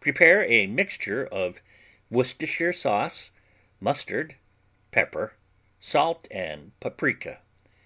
Prepare 0.00 0.42
a 0.50 0.66
mixture 0.66 1.26
of 1.26 1.60
Worcestershire 2.08 2.72
sauce, 2.72 3.30
mustard, 3.78 4.36
pepper, 4.90 5.34
salt 5.80 6.26
and 6.30 6.72
paprika. 6.80 7.42